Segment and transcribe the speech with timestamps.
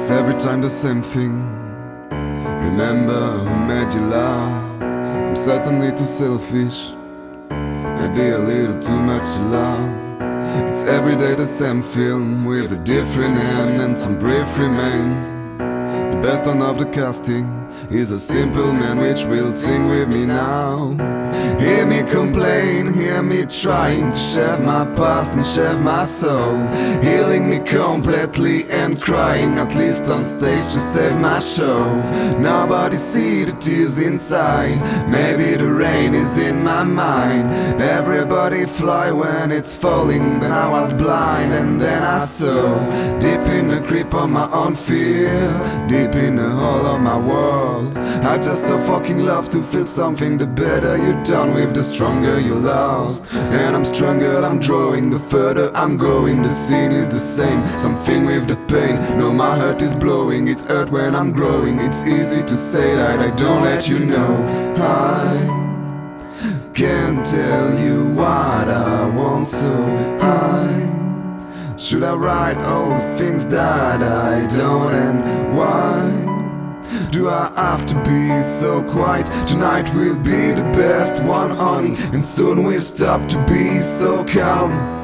[0.00, 1.42] It's every time the same thing.
[2.10, 4.80] Remember who made you laugh?
[4.80, 6.92] I'm certainly too selfish.
[7.50, 10.70] Maybe a little too much to love.
[10.70, 15.32] It's every day the same film with a different end and some brief remains.
[15.58, 17.46] The best one of the casting
[17.90, 20.96] is a simple man which will sing with me now.
[21.58, 26.56] Hear me complain, hear me trying to shave my past and shave my soul.
[27.02, 31.84] Healing completely and crying, at least on stage to save my show.
[32.38, 37.52] Nobody see the tears inside, maybe the rain is in my mind.
[37.80, 42.78] Everybody fly when it's falling, then I was blind and then I saw.
[43.18, 43.39] Deep
[43.70, 45.38] the creep on my own fear,
[45.86, 47.92] deep in the hole of my walls.
[47.92, 52.40] I just so fucking love to feel something, the better you done with, the stronger
[52.40, 53.32] you lost.
[53.34, 57.64] And I'm stronger, I'm drawing, the further I'm going, the scene is the same.
[57.78, 61.78] Something with the pain, no, my heart is blowing, it's hurt when I'm growing.
[61.78, 64.46] It's easy to say that I don't let you know.
[64.78, 65.60] I
[66.74, 69.74] can't tell you what I want, so
[70.20, 70.79] I
[71.80, 77.08] should I write all the things that I don't and why?
[77.10, 79.26] Do I have to be so quiet?
[79.46, 84.99] Tonight will be the best one, honey, and soon we'll stop to be so calm.